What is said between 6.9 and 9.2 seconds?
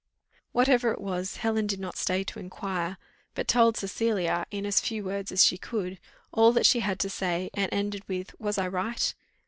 to say; and ended with "Was I right?"